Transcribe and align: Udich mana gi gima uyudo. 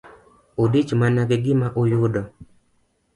Udich 0.63 0.91
mana 0.99 1.21
gi 1.29 1.37
gima 1.43 1.67
uyudo. 1.81 2.21